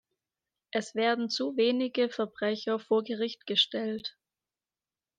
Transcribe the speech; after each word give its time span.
Es 0.71 0.95
werden 0.95 1.29
zu 1.29 1.55
wenige 1.57 2.09
Verbrecher 2.09 2.79
vor 2.79 3.03
Gericht 3.03 3.45
gestellt. 3.45 4.17